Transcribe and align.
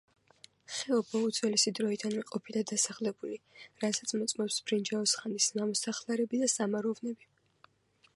ხეობა 0.75 1.19
უძველესი 1.25 1.73
დროიდანვე 1.79 2.23
ყოფილა 2.31 2.63
დასახლებული, 2.71 3.37
რასაც 3.83 4.15
მოწმობს 4.23 4.57
ბრინჯაოს 4.71 5.15
ხანის 5.21 5.51
ნამოსახლარები 5.61 6.41
და 6.45 6.51
სამაროვნები. 6.57 7.31